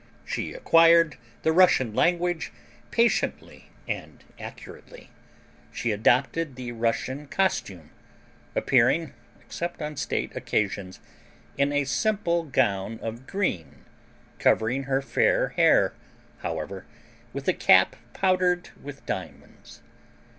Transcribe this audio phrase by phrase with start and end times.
[0.25, 2.51] She acquired the Russian language
[2.89, 5.11] patiently and accurately.
[5.71, 7.91] She adopted the Russian costume,
[8.55, 11.01] appearing, except on state occasions,
[11.55, 13.85] in a simple gown of green,
[14.39, 15.93] covering her fair hair,
[16.39, 16.83] however,
[17.31, 19.81] with a cap powdered with diamonds.